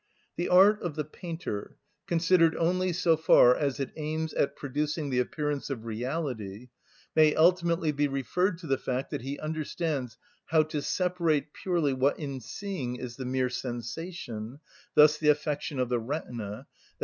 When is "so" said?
2.91-3.15